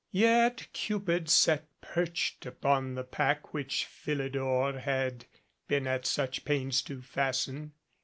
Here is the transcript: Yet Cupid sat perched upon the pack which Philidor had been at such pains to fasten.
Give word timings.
Yet 0.09 0.67
Cupid 0.73 1.29
sat 1.29 1.67
perched 1.79 2.47
upon 2.47 2.95
the 2.95 3.03
pack 3.03 3.53
which 3.53 3.85
Philidor 3.85 4.79
had 4.79 5.25
been 5.67 5.85
at 5.85 6.07
such 6.07 6.43
pains 6.43 6.81
to 6.89 7.03
fasten. 7.03 7.73